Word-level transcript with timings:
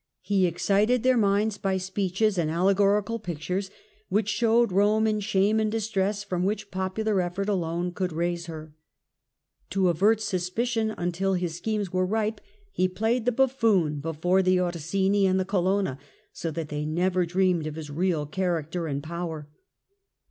He 0.23 0.47
excited 0.47 1.03
their 1.03 1.15
minds 1.15 1.59
by 1.59 1.77
speeches 1.77 2.39
and 2.39 2.49
allegorical 2.49 3.19
pictures 3.19 3.69
which 4.09 4.29
showed 4.29 4.71
Eome 4.71 5.07
in 5.07 5.19
shame 5.19 5.59
and 5.59 5.71
distress 5.71 6.23
from 6.23 6.41
which 6.43 6.71
popular 6.71 7.21
effort 7.21 7.47
alone 7.47 7.91
could 7.91 8.11
raise 8.11 8.47
her. 8.47 8.73
To 9.69 9.89
avert 9.89 10.19
suspicion 10.19 10.95
until 10.97 11.35
his 11.35 11.53
schemes 11.55 11.93
were 11.93 12.03
ripe, 12.03 12.41
he 12.71 12.87
played 12.87 13.25
the 13.25 13.31
buffoon 13.31 13.99
before 13.99 14.41
the 14.41 14.59
Orsini 14.59 15.27
and 15.27 15.39
the 15.39 15.45
Colonna, 15.45 15.99
so 16.33 16.49
that 16.49 16.69
they 16.69 16.83
never 16.83 17.23
dreamed 17.27 17.67
of 17.67 17.75
his 17.75 17.91
real 17.91 18.25
character 18.25 18.87
and 18.87 19.03
power. 19.03 19.49